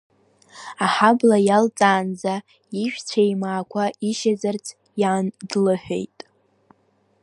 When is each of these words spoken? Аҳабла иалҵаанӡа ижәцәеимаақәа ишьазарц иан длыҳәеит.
Аҳабла 0.85 1.37
иалҵаанӡа 1.47 2.35
ижәцәеимаақәа 2.81 3.83
ишьазарц 4.07 4.65
иан 4.99 5.25
длыҳәеит. 5.49 6.17